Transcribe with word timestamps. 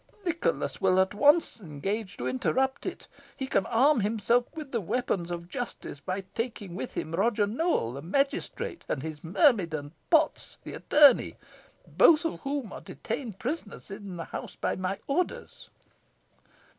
Nicholas 0.25 0.81
will 0.81 0.99
at 0.99 1.13
once 1.13 1.59
engage 1.61 2.17
to 2.17 2.25
interrupt 2.25 2.87
it. 2.87 3.05
He 3.37 3.45
can 3.45 3.67
arm 3.67 3.99
himself 3.99 4.45
with 4.55 4.71
the 4.71 4.81
weapons 4.81 5.29
of 5.29 5.47
justice 5.47 5.99
by 5.99 6.21
taking 6.33 6.73
with 6.73 6.95
him 6.95 7.11
Roger 7.13 7.45
Nowell, 7.45 7.93
the 7.93 8.01
magistrate, 8.01 8.83
and 8.89 9.03
his 9.03 9.23
myrmidon, 9.23 9.91
Potts, 10.09 10.57
the 10.63 10.73
attorney, 10.73 11.35
both 11.85 12.25
of 12.25 12.39
whom 12.39 12.73
are 12.73 12.81
detained 12.81 13.37
prisoners 13.37 13.91
in 13.91 14.17
the 14.17 14.25
house 14.25 14.55
by 14.55 14.75
my 14.75 14.97
orders." 15.05 15.69